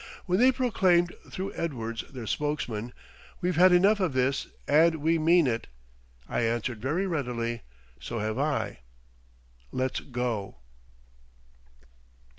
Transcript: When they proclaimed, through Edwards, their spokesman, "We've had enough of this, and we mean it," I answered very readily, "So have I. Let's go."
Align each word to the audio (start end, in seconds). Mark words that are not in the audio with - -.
When 0.25 0.39
they 0.39 0.51
proclaimed, 0.51 1.13
through 1.29 1.53
Edwards, 1.53 2.03
their 2.11 2.25
spokesman, 2.25 2.91
"We've 3.39 3.55
had 3.55 3.71
enough 3.71 3.99
of 3.99 4.13
this, 4.13 4.47
and 4.67 4.95
we 4.95 5.19
mean 5.19 5.45
it," 5.45 5.67
I 6.27 6.41
answered 6.41 6.81
very 6.81 7.05
readily, 7.05 7.61
"So 7.99 8.17
have 8.17 8.39
I. 8.39 8.79
Let's 9.71 9.99
go." 9.99 10.57